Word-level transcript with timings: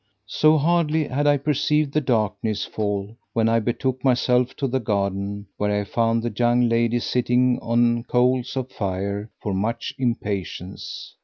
[FN#519] 0.27 0.33
So 0.39 0.57
hardly 0.57 1.07
had 1.09 1.27
I 1.27 1.37
perceived 1.37 1.93
the 1.93 2.01
darkness 2.01 2.65
fall 2.65 3.15
when 3.33 3.47
I 3.47 3.59
betook 3.59 4.03
myself 4.03 4.55
to 4.55 4.67
the 4.67 4.79
garden, 4.79 5.45
where 5.57 5.79
I 5.79 5.83
found 5.83 6.23
the 6.23 6.33
young 6.35 6.67
lady 6.67 6.97
sitting 6.97 7.59
on 7.61 8.05
coals 8.05 8.57
of 8.57 8.71
fire 8.71 9.29
for 9.39 9.53
much 9.53 9.93
impatience. 9.99 11.15